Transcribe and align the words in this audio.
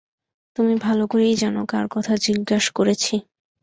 তুমি 0.57 0.73
ভালো 0.85 1.03
করেই 1.07 1.35
জান, 1.35 1.55
কার 1.65 1.85
কথা 1.91 2.13
জিজ্ঞাস 2.25 2.65
করেছি। 2.71 3.15